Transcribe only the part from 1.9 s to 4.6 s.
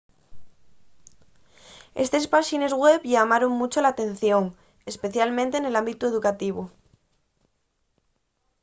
estes páxines web llamaron muncho l'atención